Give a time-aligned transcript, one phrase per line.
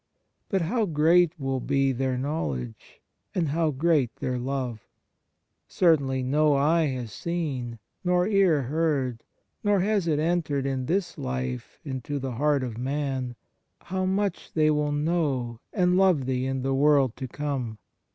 [0.49, 3.03] But how great will be their knowledge,
[3.35, 4.87] and how great their love!
[5.67, 9.23] Certainly no eye has seen, nor ear heard,
[9.63, 13.35] nor has it entered in this life into the heart of man,
[13.79, 17.77] how much they will know, and love Thee in the world to come.